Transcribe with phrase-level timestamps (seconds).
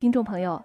[0.00, 0.58] 听众朋友，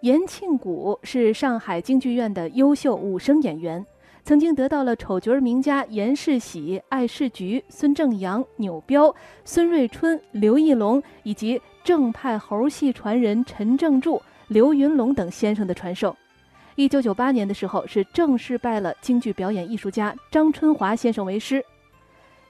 [0.00, 3.82] 严庆谷是上海京剧院的优秀武生演员，
[4.22, 9.14] 曾经得到了丑角名家严世喜、艾世菊、孙正阳、钮彪、
[9.46, 16.14] 孙瑞春、刘义龙以及正派猴戏传人陈正柱、刘云龙等先生的传授。
[16.74, 21.64] 一九九八年的时候，是正式拜了京剧表演艺术家张春华先生为师。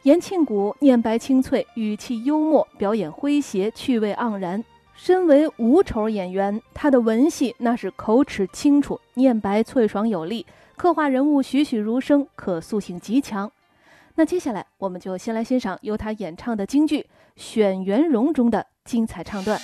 [0.03, 4.65] 严庆谷念白清脆，语气幽默，表演诙谐，趣味盎然。
[4.97, 10.45] 身为无丑演员，他的文戏那是口齿清楚，念白脆爽有力，
[10.77, 13.51] 刻画人物栩栩如生，可塑性极强。
[14.17, 17.01] 那接下来，我们就先来欣赏由他演唱的京剧
[17.37, 19.61] 《选元荣》中的精彩唱段。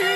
[0.00, 0.06] 须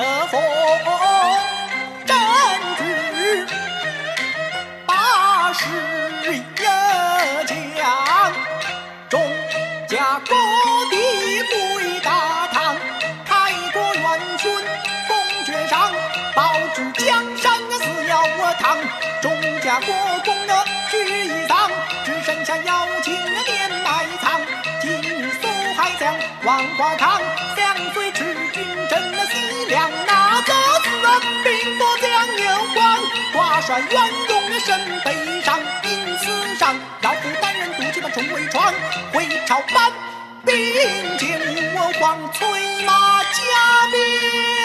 [0.00, 0.40] 得奉
[2.06, 2.16] 真
[2.78, 2.82] 主
[4.86, 5.66] 八十
[6.32, 8.32] 一将，
[9.10, 9.20] 众
[9.86, 10.34] 家各
[10.88, 10.96] 地
[11.42, 12.74] 归大唐，
[13.26, 14.50] 开国元勋
[15.06, 15.92] 封爵上，
[16.34, 18.78] 保住江山那死要我唐，
[19.20, 19.30] 众
[19.60, 19.92] 家国
[20.24, 21.70] 公那聚一堂，
[22.06, 24.40] 只剩下妖精那面埋藏，
[24.80, 25.46] 今日苏
[25.76, 27.20] 海江王花堂，
[27.54, 28.19] 相随。
[29.70, 32.98] 将那个死人，兵多将有光，
[33.32, 38.74] 挂帅元用的身背上，阴刺上，老虎单人独骑把重围闯，
[39.12, 39.92] 回朝班
[40.44, 40.56] 兵
[41.18, 41.40] 见
[41.76, 44.59] 我王催马加鞭。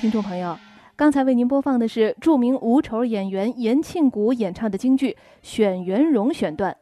[0.00, 0.56] 听众朋友，
[0.96, 5.10] 刚才为您播放的是著名无丑演员严庆谷演唱的京剧
[5.42, 6.74] 《选元荣》选段。